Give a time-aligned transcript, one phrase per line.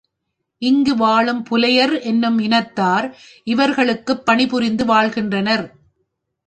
[0.61, 3.07] இங்கு வாழும் புலையர் என்னும் இனத்தார்
[3.43, 5.65] இவர்களுக்குப் பணிபுரிந்து வாழ்கின்றனர்.